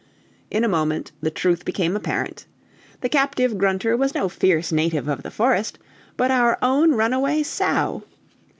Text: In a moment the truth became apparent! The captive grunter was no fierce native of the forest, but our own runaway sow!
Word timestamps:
In 0.49 0.63
a 0.63 0.67
moment 0.67 1.11
the 1.21 1.29
truth 1.29 1.63
became 1.63 1.95
apparent! 1.95 2.47
The 3.01 3.07
captive 3.09 3.59
grunter 3.59 3.95
was 3.95 4.15
no 4.15 4.29
fierce 4.29 4.71
native 4.71 5.07
of 5.07 5.21
the 5.21 5.29
forest, 5.29 5.77
but 6.17 6.31
our 6.31 6.57
own 6.63 6.93
runaway 6.95 7.43
sow! 7.43 8.01